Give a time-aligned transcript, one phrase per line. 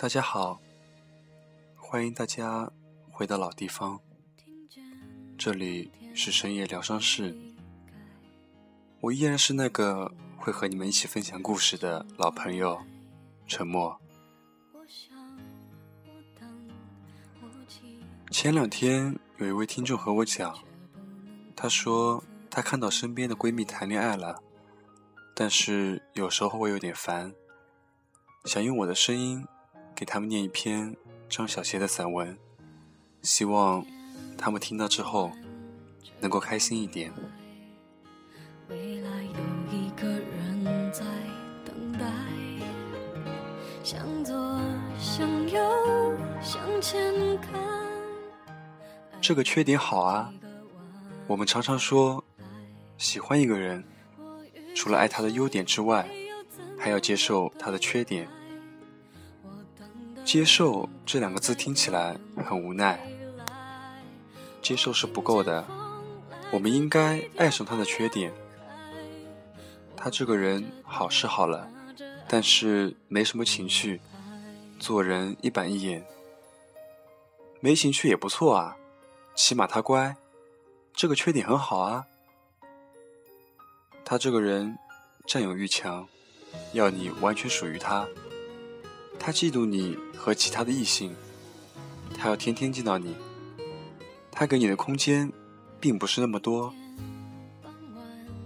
[0.00, 0.58] 大家好，
[1.76, 2.72] 欢迎大家
[3.10, 4.00] 回到老地方，
[5.36, 7.36] 这里是深夜疗伤室。
[9.02, 12.80] 我依然是那个会和你们一起分享故事的老朋友，
[13.46, 14.00] 沉默。
[18.30, 20.58] 前两天有一位听众和我讲，
[21.54, 24.42] 他说他看到身边的闺蜜谈恋爱了，
[25.34, 27.34] 但是有时候会有点烦，
[28.46, 29.46] 想用我的声音。
[30.00, 30.96] 给他们念一篇
[31.28, 32.34] 张小娴的散文，
[33.20, 33.84] 希望
[34.38, 35.30] 他们听到之后
[36.20, 37.12] 能够开心一点。
[49.20, 50.32] 这个缺点好啊，
[51.26, 52.24] 我们常常说
[52.96, 53.84] 喜欢一个人，
[54.74, 56.08] 除了爱他的优点之外，
[56.78, 58.26] 还要接受他的缺点。
[60.30, 63.04] 接受这两个字听起来很无奈，
[64.62, 65.66] 接受是不够的，
[66.52, 68.32] 我们应该爱上他的缺点。
[69.96, 71.68] 他这个人好是好了，
[72.28, 74.00] 但是没什么情趣，
[74.78, 76.06] 做人一板一眼。
[77.58, 78.76] 没情趣也不错啊，
[79.34, 80.14] 起码他乖，
[80.94, 82.06] 这个缺点很好啊。
[84.04, 84.78] 他这个人
[85.26, 86.06] 占有欲强，
[86.72, 88.06] 要你完全属于他。
[89.22, 91.14] 他嫉妒你和其他的异性，
[92.16, 93.14] 他要天天见到你。
[94.32, 95.30] 他给你的空间，
[95.78, 96.72] 并不是那么多。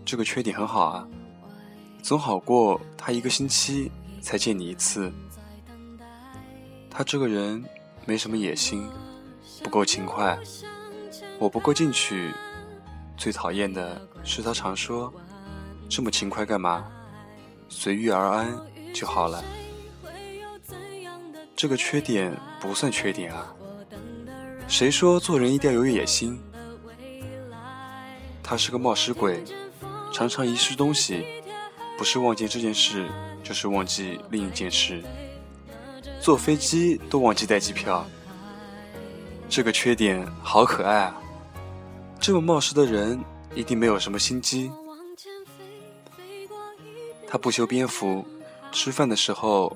[0.04, 1.08] 这个缺点很好啊，
[2.02, 3.88] 总好过他一个星期
[4.20, 5.12] 才见你一次。
[6.90, 7.64] 他这个人
[8.04, 8.88] 没什么野心，
[9.62, 10.36] 不够勤快，
[11.38, 12.32] 我不够进取。
[13.16, 15.12] 最讨厌的是他常说
[15.88, 16.84] ：“这么勤快干嘛？
[17.68, 18.60] 随遇而安
[18.92, 19.42] 就好了。”
[21.64, 22.30] 这个缺点
[22.60, 23.50] 不算缺点啊！
[24.68, 26.38] 谁说做人一定要有野心？
[28.42, 29.42] 他是个冒失鬼，
[30.12, 31.24] 常常遗失东西，
[31.96, 33.08] 不是忘记这件事，
[33.42, 35.02] 就是忘记另一件事。
[36.20, 38.04] 坐飞机都忘记带机票，
[39.48, 41.18] 这个缺点好可爱啊！
[42.20, 43.18] 这么冒失的人
[43.54, 44.70] 一定没有什么心机。
[47.26, 48.22] 他不修边幅，
[48.70, 49.74] 吃饭的时候。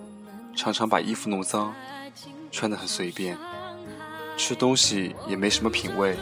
[0.58, 1.72] 常常把衣服弄脏，
[2.50, 3.38] 穿得很随便，
[4.36, 6.16] 吃东西也没什么品味，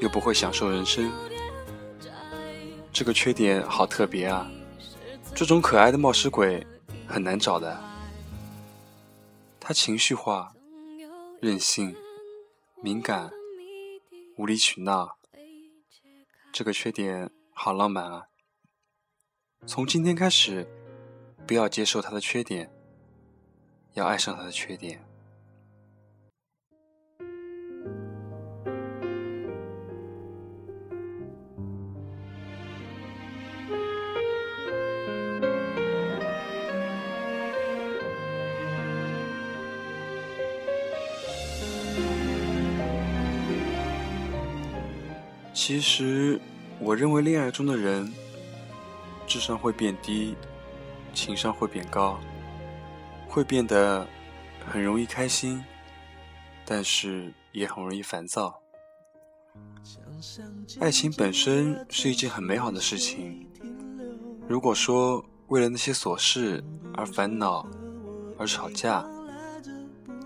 [0.00, 1.10] 又不会享受人生。
[2.92, 4.48] 这个缺点好特别啊！
[5.34, 6.64] 这种可爱的冒失鬼
[7.08, 7.76] 很难找的。
[9.58, 10.52] 他情绪化、
[11.40, 11.96] 任性、
[12.80, 13.32] 敏感、
[14.36, 15.16] 无理取闹。
[16.52, 18.26] 这个缺点好浪漫啊！
[19.66, 20.68] 从今天开始，
[21.48, 22.70] 不要接受他的缺点。
[23.94, 25.00] 要爱上他的缺点。
[45.52, 46.40] 其实，
[46.80, 48.12] 我认为恋爱中的人，
[49.24, 50.34] 智商会变低，
[51.14, 52.18] 情商会变高。
[53.30, 54.04] 会变得
[54.68, 55.62] 很容易开心，
[56.64, 58.60] 但是也很容易烦躁。
[60.80, 63.46] 爱情本身是一件很美好的事情。
[64.48, 67.64] 如果说为了那些琐事而烦恼
[68.36, 69.08] 而吵架，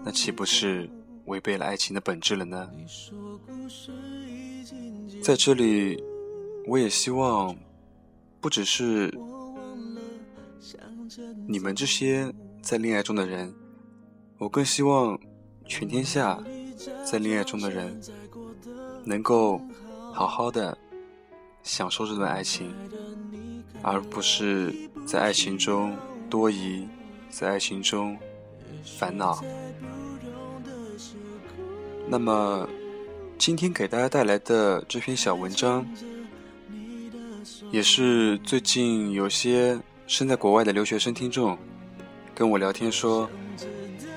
[0.03, 0.89] 那岂不是
[1.27, 2.71] 违背了爱情的本质了呢？
[5.23, 6.03] 在这里，
[6.67, 7.55] 我也希望，
[8.41, 9.13] 不只是
[11.47, 12.35] 你们这些。
[12.65, 13.55] 在恋爱中的人，
[14.39, 15.21] 我更希望
[15.67, 16.43] 全天下
[17.05, 18.01] 在恋爱中的人
[19.05, 19.61] 能够
[20.15, 20.77] 好好的
[21.63, 22.75] 享受这段爱情，
[23.83, 24.75] 而不是
[25.07, 25.95] 在爱情中
[26.31, 26.89] 多疑，
[27.29, 28.17] 在爱情中
[28.83, 29.45] 烦恼。
[32.09, 32.67] 那么，
[33.37, 35.87] 今天给大家带来的这篇小文章，
[37.71, 41.59] 也是最近有些身在国外的留学生听众。
[42.35, 43.31] 跟我聊天说，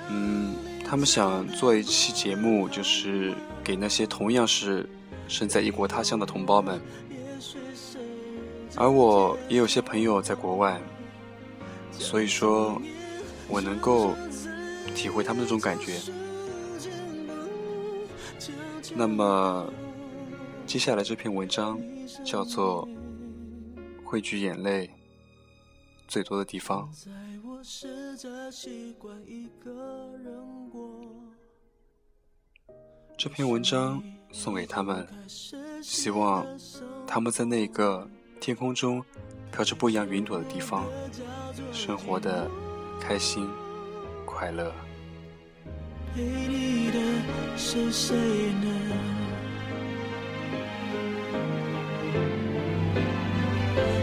[0.10, 4.90] 嗯，他们想做一期节目，就是给那些同样是
[5.28, 6.82] 身在异国他乡的同胞们。
[8.76, 10.82] 而我也有些朋友在国外，
[11.92, 12.82] 所以说，
[13.48, 14.16] 我能够
[14.96, 15.94] 体会他们那种感觉。
[18.96, 19.72] 那么，
[20.66, 21.80] 接下来这篇文章
[22.24, 22.88] 叫做
[24.04, 24.90] 《汇聚眼泪
[26.08, 26.90] 最多的地方》。
[33.18, 34.02] 这篇文章
[34.32, 35.08] 送给他们，
[35.82, 36.46] 希望
[37.06, 38.08] 他们在那个
[38.40, 39.04] 天空中
[39.52, 40.86] 飘着不一样云朵的地方，
[41.74, 42.50] 生活的
[43.02, 43.50] 开心
[44.26, 44.72] 快乐。
[46.14, 47.00] 陪你的
[47.58, 48.68] 是谁呢？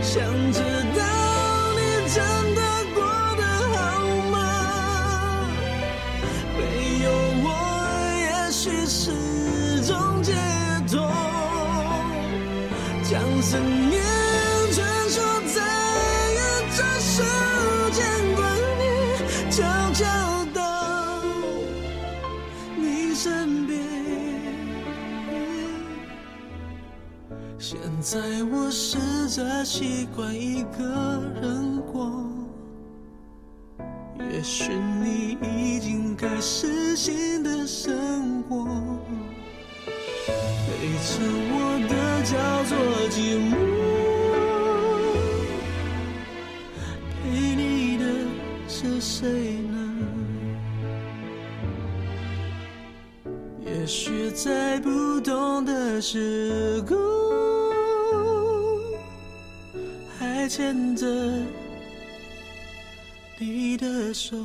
[0.03, 0.23] 想
[0.53, 0.61] 知
[0.99, 1.24] 道
[2.14, 2.22] 真
[2.55, 2.61] 的
[2.94, 3.02] 过
[3.37, 3.43] 得
[3.75, 3.76] 好
[4.31, 4.37] 吗？
[6.56, 6.62] 没
[7.02, 7.11] 有
[7.43, 7.46] 我，
[8.20, 9.11] 也许是
[9.84, 10.32] 种解
[10.88, 10.94] 脱。
[13.02, 14.00] 将思念
[14.70, 14.78] 传
[15.11, 15.16] 说
[15.52, 15.58] 在
[16.31, 16.37] 宇
[16.76, 17.12] 宙时
[17.90, 17.99] 间
[18.37, 18.40] 管
[18.78, 18.82] 理，
[19.50, 19.56] 悄
[19.93, 20.05] 悄
[20.55, 20.56] 到
[22.76, 23.82] 你身边。
[27.58, 28.20] 现在
[28.52, 31.82] 我试着习惯一个人，
[34.44, 34.70] 许
[35.00, 38.67] 你已经开始新的生活，
[40.67, 40.69] 陪
[41.00, 41.19] 着
[41.50, 41.56] 我
[41.88, 42.76] 的叫做
[43.08, 43.52] 寂寞，
[47.23, 47.25] 陪
[47.56, 48.05] 你的
[48.69, 49.79] 是谁呢？
[53.64, 56.94] 也许在不同的时空。
[60.19, 61.06] 还牵着
[63.38, 64.36] 你的手。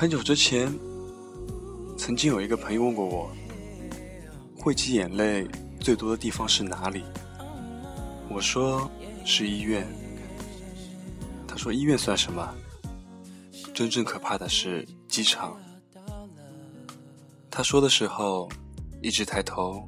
[0.00, 0.72] 很久之前，
[1.98, 3.30] 曾经有一个朋友问过我，
[4.56, 5.46] 汇集眼泪
[5.78, 7.04] 最多的地方是哪里？
[8.30, 8.90] 我说
[9.26, 9.86] 是医院。
[11.46, 12.48] 他说医院算什么？
[13.74, 15.60] 真正可怕的是机场。
[17.50, 18.48] 他说的时候，
[19.02, 19.86] 一直抬头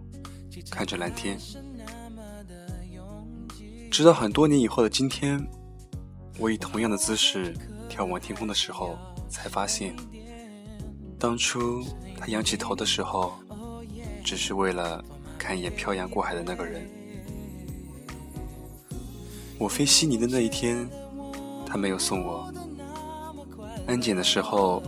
[0.70, 1.38] 看着蓝天。
[3.90, 5.42] 直到很多年以后的今天，
[6.38, 7.54] 我以同样的姿势
[7.88, 8.98] 眺望天空的时候。
[9.32, 9.96] 才发现，
[11.18, 11.82] 当初
[12.18, 13.32] 他仰起头的时候，
[14.22, 15.02] 只是为了
[15.38, 16.86] 看一眼漂洋过海的那个人。
[19.58, 20.86] 我飞悉尼的那一天，
[21.66, 22.52] 他没有送我。
[23.86, 24.82] 安检的时候，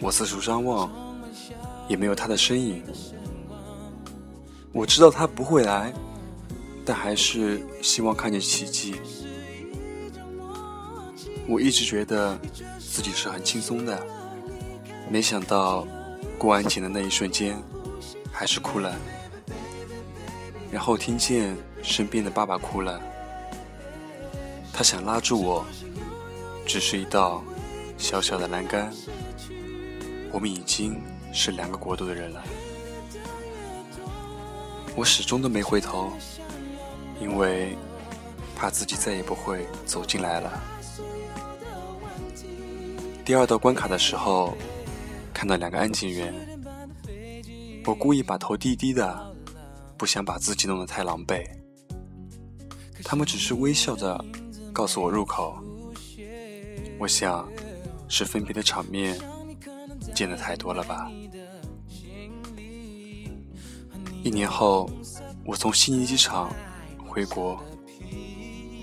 [0.00, 0.90] 我四处张望，
[1.88, 2.82] 也没有他的身影。
[4.72, 5.94] 我知道他不会来，
[6.84, 8.96] 但还是希望看见奇迹。
[11.46, 12.36] 我一直觉得。
[12.90, 14.06] 自己是很轻松的，
[15.10, 15.86] 没想到
[16.38, 17.60] 过安检的那一瞬间，
[18.32, 18.94] 还是哭了。
[20.70, 23.00] 然后听见身边的爸爸哭了，
[24.72, 25.64] 他想拉住我，
[26.66, 27.42] 只是一道
[27.96, 28.92] 小小的栏杆。
[30.32, 31.00] 我们已经
[31.32, 32.42] 是两个国度的人了。
[34.96, 36.12] 我始终都没回头，
[37.20, 37.76] 因为
[38.56, 40.62] 怕自己再也不会走进来了。
[43.24, 44.54] 第二道关卡的时候，
[45.32, 46.34] 看到两个安检员，
[47.86, 49.34] 我故意把头低低的，
[49.96, 51.42] 不想把自己弄得太狼狈。
[53.02, 54.22] 他们只是微笑着
[54.74, 55.58] 告诉我入口。
[56.98, 57.48] 我想，
[58.08, 59.18] 是分别的场面
[60.14, 61.10] 见得太多了吧。
[64.22, 64.90] 一年后，
[65.46, 66.54] 我从悉尼机场
[67.06, 67.58] 回国，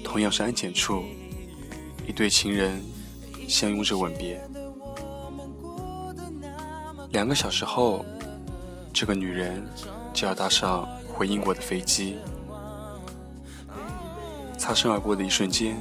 [0.04, 1.04] 同样是安检处，
[2.08, 2.82] 一对情人。
[3.52, 4.42] 相拥着吻别。
[7.10, 8.06] 两个小时后，
[8.94, 9.62] 这个女人
[10.14, 12.18] 就要搭上回英国的飞机。
[14.58, 15.76] 擦身而过的一瞬间，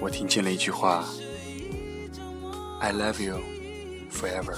[0.00, 1.04] 我听见了一句话
[2.80, 3.38] ：“I love you
[4.10, 4.56] forever。”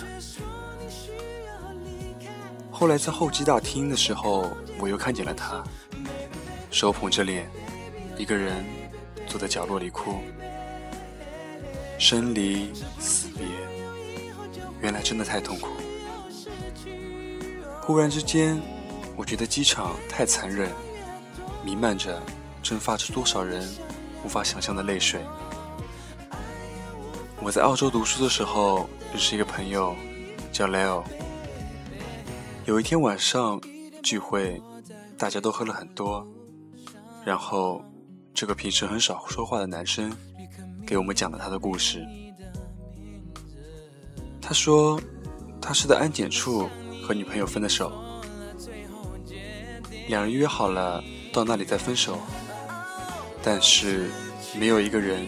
[2.70, 5.64] 后来在候机大厅的时候，我又看见了她，
[6.70, 7.50] 手捧着脸，
[8.16, 8.64] 一个人
[9.26, 10.20] 坐在角落里哭。
[12.00, 13.46] 生离死别，
[14.80, 15.68] 原来真的太痛苦。
[17.82, 18.58] 忽然之间，
[19.16, 20.70] 我觉得机场太残忍，
[21.62, 22.18] 弥漫着
[22.62, 23.68] 蒸发着多少人
[24.24, 25.20] 无法想象的泪水。
[27.42, 29.94] 我在澳洲读书的时候，认识一个朋友，
[30.50, 31.04] 叫 Leo。
[32.64, 33.60] 有一天晚上
[34.02, 34.60] 聚会，
[35.18, 36.26] 大家都喝了很多，
[37.26, 37.84] 然后
[38.32, 40.10] 这个平时很少说话的男生。
[40.90, 42.04] 给我们讲了他的故事。
[44.42, 45.00] 他说，
[45.62, 46.68] 他是在安检处
[47.00, 47.92] 和女朋友分的手，
[50.08, 51.00] 两人约好了
[51.32, 52.18] 到那里再分手，
[53.40, 54.10] 但是
[54.58, 55.24] 没有一个人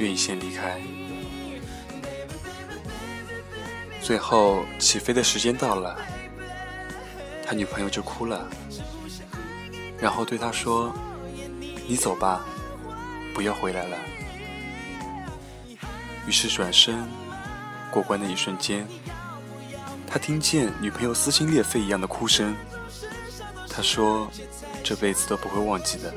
[0.00, 0.82] 愿意先离开。
[4.02, 5.96] 最后起飞的时间到了，
[7.46, 8.50] 他女朋友就哭了，
[10.00, 10.92] 然后对他说
[11.86, 12.44] ：“你走吧，
[13.32, 13.96] 不要回来了。”
[16.28, 17.08] 于是转身
[17.90, 18.86] 过关的一瞬间，
[20.06, 22.54] 他听见女朋友撕心裂肺一样的哭声。
[23.66, 24.30] 他说
[24.84, 26.12] ：“这辈子都不会忘记的。”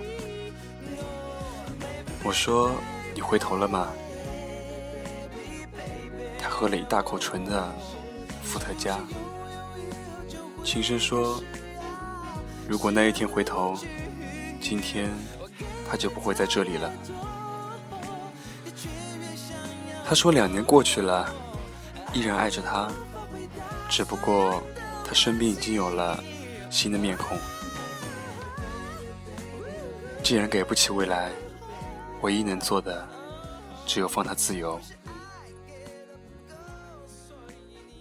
[2.25, 2.75] 我说
[3.15, 3.87] ：“你回头了吗？”
[6.37, 7.73] 他喝了一大口纯的
[8.43, 8.99] 伏特加，
[10.61, 11.41] 轻声说
[12.67, 13.77] ：“如果那一天回头，
[14.59, 15.09] 今天
[15.89, 16.91] 他就不会在这里了。”
[20.11, 21.33] 他说：“两年过去了，
[22.11, 22.91] 依然爱着他，
[23.89, 24.61] 只不过
[25.05, 26.21] 他身边已经有了
[26.69, 27.37] 新的面孔。
[30.21, 31.31] 既然给不起未来，
[32.23, 33.07] 唯一能做的
[33.85, 34.77] 只有放他自由。”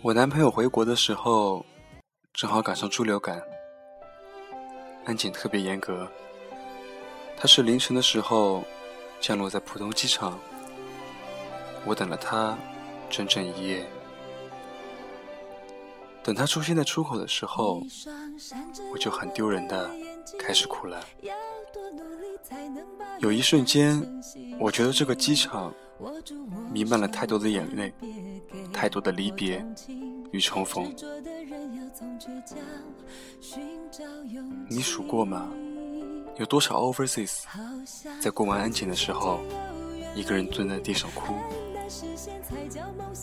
[0.03, 1.65] 我男朋友回国的时候，
[2.33, 3.41] 正好赶上猪流感，
[5.05, 6.11] 安检特别严格。
[7.37, 8.65] 他是凌晨的时候
[9.21, 10.37] 降落在浦东机场。
[11.87, 12.57] 我等了他
[13.09, 13.87] 整整一夜，
[16.23, 17.83] 等他出现在出口的时候，
[18.93, 19.91] 我就很丢人的
[20.39, 21.03] 开始哭了。
[23.21, 24.01] 有一瞬间，
[24.59, 25.73] 我觉得这个机场
[26.73, 27.93] 弥漫了太多的眼泪，
[28.73, 29.65] 太多的离别
[30.33, 30.95] 与重逢。
[34.69, 35.49] 你数过吗？
[36.39, 37.43] 有多少 overseas
[38.21, 39.41] 在过完安检的时候，
[40.15, 41.35] 一个人蹲在地上哭？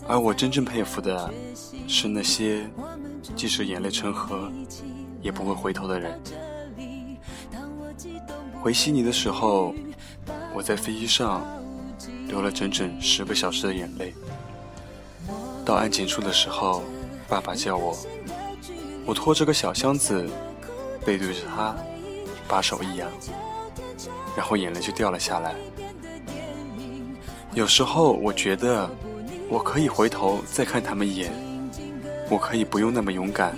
[0.07, 1.33] 而我真正佩服的
[1.87, 2.67] 是那些
[3.35, 4.51] 即使眼泪成河
[5.21, 6.19] 也不会回头的人。
[8.61, 9.73] 回悉尼的时候，
[10.53, 11.45] 我在飞机上
[12.27, 14.13] 流了整整十个小时的眼泪。
[15.63, 16.83] 到安检处的时候，
[17.27, 17.97] 爸爸叫我，
[19.05, 20.27] 我拖着个小箱子，
[21.05, 21.75] 背对着他，
[22.47, 23.09] 把手一扬，
[24.35, 25.55] 然后眼泪就掉了下来。
[27.57, 28.87] 有时候我觉得，
[29.49, 31.33] 我可以回头再看他们一眼，
[32.29, 33.57] 我可以不用那么勇敢，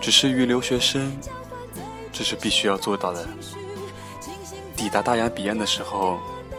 [0.00, 1.16] 只是于留学生，
[2.12, 3.24] 这是必须要做到的。
[4.74, 6.18] 抵达大洋彼岸的时候，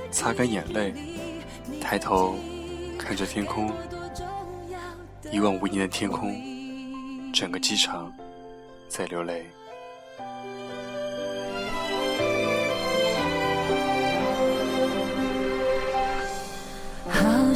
[0.10, 0.94] 擦干眼泪，
[1.82, 2.34] 抬头
[2.98, 3.70] 看着天空，
[5.30, 6.34] 一望无垠的天空，
[7.34, 8.10] 整个机场
[8.88, 9.46] 在流泪。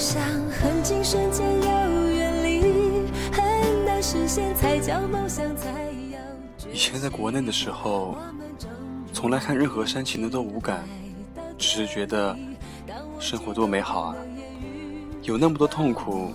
[0.02, 5.56] 想很近瞬间又远离，很难实现才叫梦想。
[5.56, 5.70] 才
[6.10, 6.20] 要
[6.74, 8.18] 以前在国内的时候，
[9.14, 10.84] 从来看任何煽情的都无感，
[11.56, 12.36] 只是觉得
[13.20, 14.16] 生活多美好啊！
[15.22, 16.34] 有那么多痛苦，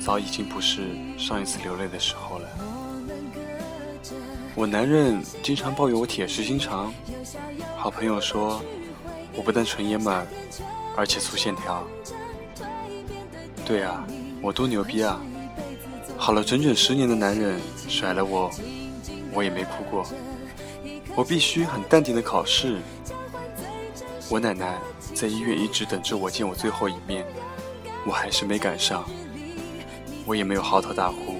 [0.00, 2.48] 早已经不是上一次流泪的时候了。
[4.54, 6.94] 我男人经常抱怨我铁石心肠，
[7.76, 8.62] 好朋友说
[9.34, 10.24] 我不但纯爷们。
[10.98, 11.86] 而且粗线条，
[13.64, 14.04] 对啊，
[14.42, 15.20] 我多牛逼啊！
[16.16, 18.50] 好了整整十年的男人甩了我，
[19.32, 20.04] 我也没哭过。
[21.14, 22.80] 我必须很淡定的考试。
[24.28, 24.76] 我奶奶
[25.14, 27.24] 在医院一直等着我见我最后一面，
[28.04, 29.08] 我还是没赶上。
[30.26, 31.36] 我也没有嚎啕大哭。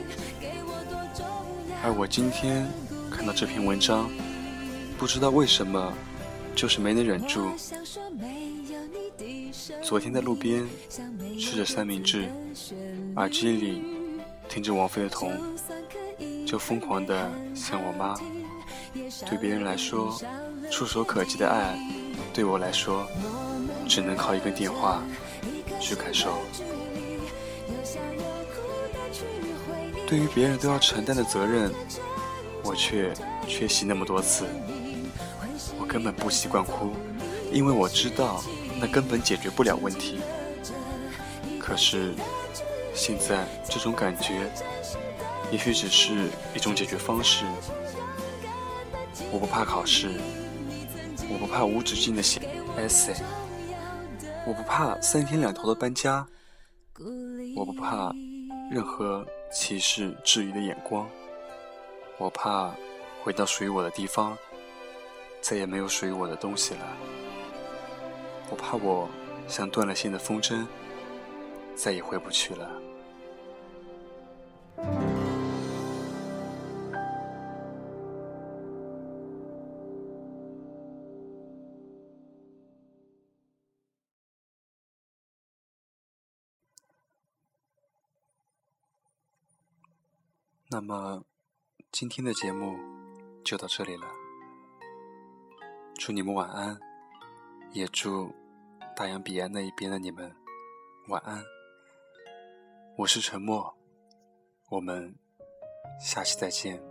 [1.83, 2.65] 而我今天
[3.11, 4.09] 看到这篇文章，
[4.97, 5.93] 不知道为什么，
[6.55, 7.51] 就是没能忍住。
[9.83, 10.67] 昨天在路边
[11.39, 12.29] 吃着三明治，
[13.17, 13.83] 耳机里
[14.49, 15.33] 听着王菲的《童》，
[16.47, 18.15] 就疯狂的想我妈。
[19.29, 20.21] 对别人来说，
[20.71, 21.79] 触手可及的爱，
[22.33, 23.07] 对我来说，
[23.89, 25.03] 只能靠一个电话
[25.81, 26.39] 去感受。
[30.07, 31.73] 对于别人都要承担的责任，
[32.65, 33.13] 我却
[33.47, 34.47] 缺席那么多次。
[35.79, 36.93] 我根本不习惯哭，
[37.53, 38.43] 因为我知道。
[38.81, 40.21] 那根本解决不了问题。
[41.59, 42.15] 可是，
[42.95, 44.51] 现在这种感觉，
[45.51, 47.45] 也许只是一种解决方式。
[49.31, 50.11] 我不怕考试，
[51.29, 52.41] 我不怕无止境的写
[52.79, 53.17] essay，
[54.47, 56.27] 我不怕三天两头的搬家，
[57.55, 58.11] 我不怕
[58.71, 61.07] 任何歧视质疑的眼光。
[62.17, 62.75] 我怕
[63.23, 64.37] 回到属于我的地方，
[65.43, 67.18] 再也没有属于我的东西了。
[68.51, 69.09] 我怕我
[69.47, 70.67] 像断了线的风筝
[71.75, 72.89] 再也回不去了。
[90.71, 91.25] 那么
[91.91, 92.77] 今天的节目
[93.43, 94.07] 就到这里了。
[95.97, 96.79] 祝你们晚安
[97.73, 98.33] 也祝
[98.99, 100.29] 大洋彼岸那一边的你们
[101.07, 101.41] 晚安。
[102.97, 103.73] 我是沉默，
[104.71, 105.15] 我们
[106.01, 106.83] 下期再见。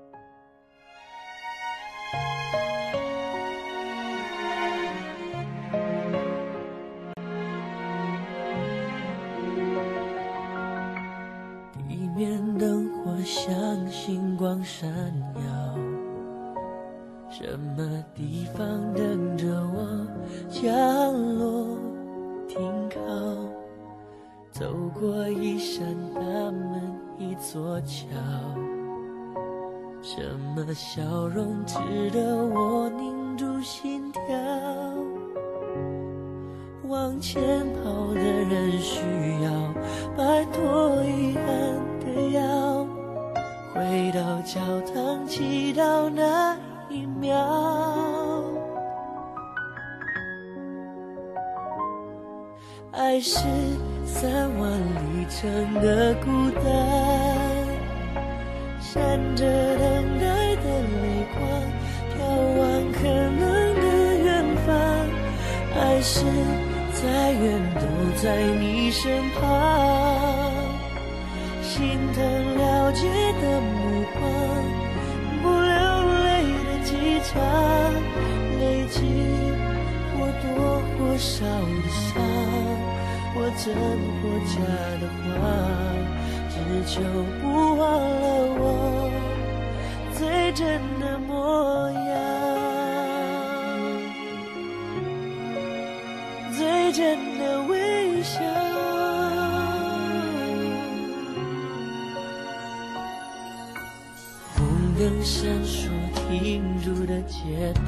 [11.90, 14.90] 地面灯火像星光闪
[15.36, 15.76] 耀，
[17.30, 19.18] 什么地方的
[27.58, 28.06] 一座桥，
[30.04, 30.22] 什
[30.56, 31.80] 么笑容值
[32.12, 34.22] 得我凝住心跳？
[36.88, 37.42] 往前
[37.74, 39.02] 跑的人需
[39.44, 39.50] 要
[40.16, 41.46] 摆脱遗憾
[42.00, 42.86] 的药。
[43.74, 44.62] 回到教
[44.94, 46.56] 堂祈祷那
[46.90, 47.34] 一秒，
[52.92, 53.40] 爱是
[54.06, 56.30] 三万里程的孤
[68.22, 68.26] 在
[68.60, 69.40] 你身旁。
[71.62, 72.24] 心疼
[72.58, 73.08] 了解
[73.42, 74.22] 的目光，
[75.44, 75.78] 不流
[76.24, 76.28] 泪
[76.66, 76.90] 的机
[77.24, 77.36] 场，
[78.60, 78.96] 累积
[80.14, 80.46] 或多
[80.98, 82.16] 或少的伤，
[83.36, 83.64] 或真
[84.22, 84.56] 或假
[85.00, 85.40] 的话，
[86.50, 86.56] 只
[86.88, 86.96] 求
[87.42, 87.46] 不
[87.78, 88.26] 忘了
[88.60, 88.62] 我
[90.18, 92.07] 最真的模样，
[105.08, 105.88] 灯闪烁，
[106.28, 107.82] 停住的街道，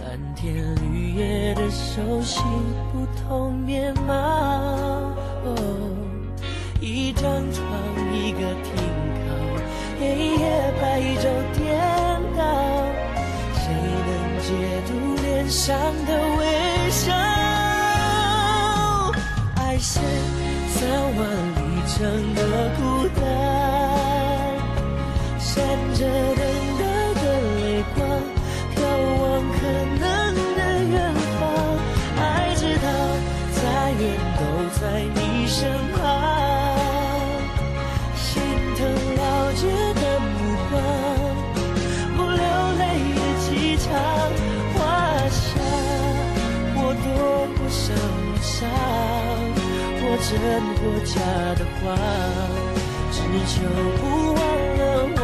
[0.00, 2.40] 蓝天绿叶的熟悉
[2.90, 5.12] 不同面貌。
[6.80, 7.22] 一张
[7.52, 7.62] 床，
[8.14, 8.72] 一个停
[9.28, 9.28] 靠，
[10.00, 10.06] 黑
[10.38, 11.68] 夜白昼颠
[12.34, 12.40] 倒，
[13.56, 13.68] 谁
[14.08, 14.08] 能
[14.40, 14.48] 解
[14.86, 15.68] 读脸上
[16.06, 16.42] 的微
[16.88, 17.12] 笑？
[19.56, 20.00] 爱是
[20.70, 20.80] 三
[21.14, 21.20] 万
[21.56, 21.98] 里程
[22.34, 22.40] 的
[43.78, 43.86] 场，
[44.74, 44.78] 画
[45.28, 45.42] 下
[46.74, 47.06] 或多
[47.56, 48.68] 或少的伤，
[50.00, 50.30] 或真
[50.76, 51.14] 或假
[51.54, 51.84] 的话，
[53.12, 53.54] 只求
[54.00, 54.02] 不
[54.34, 54.36] 忘
[54.78, 54.80] 了
[55.16, 55.18] 我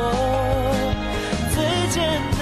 [1.54, 1.56] 最。
[1.94, 2.40] 真的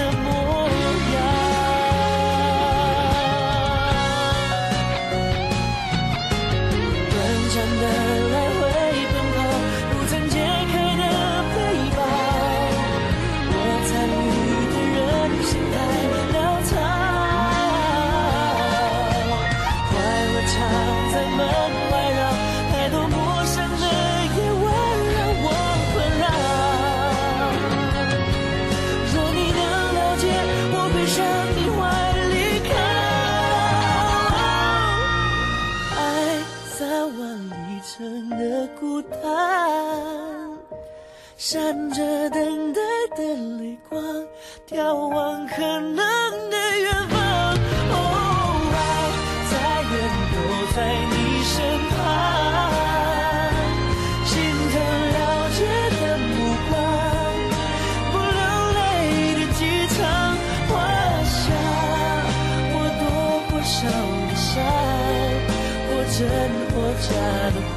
[66.15, 66.21] 真
[66.69, 67.09] 或假
[67.49, 67.75] 的话，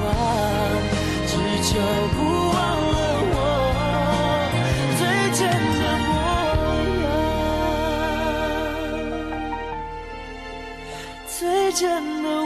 [1.27, 1.69] 只求
[2.15, 2.17] 不
[2.53, 2.57] 忘
[2.93, 2.97] 了
[3.33, 3.35] 我。
[4.99, 5.01] 最
[5.39, 5.41] 真
[5.81, 6.09] 的模
[7.01, 7.05] 样。
[11.27, 11.39] 最
[11.73, 11.83] 真
[12.23, 12.46] 的我。